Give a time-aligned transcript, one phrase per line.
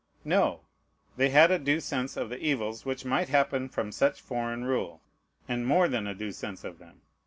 [0.25, 0.61] No!
[1.15, 5.03] they had a due sense of the evils which might happen from such foreign rule,
[5.47, 7.01] and more than a due sense of them.